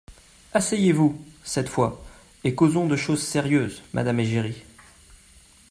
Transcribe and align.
—Asseyez-vous, 0.55 1.23
cette 1.43 1.69
fois, 1.69 2.03
et 2.43 2.55
causons 2.55 2.87
de 2.87 2.95
choses 2.95 3.21
Sérieuses, 3.21 3.83
madame 3.93 4.19
Égérie. 4.19 4.63